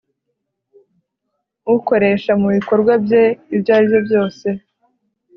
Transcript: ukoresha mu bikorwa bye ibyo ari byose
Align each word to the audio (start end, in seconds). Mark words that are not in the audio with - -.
ukoresha 1.75 2.31
mu 2.41 2.47
bikorwa 2.55 2.93
bye 3.03 3.23
ibyo 3.55 3.71
ari 3.77 3.97
byose 4.07 4.47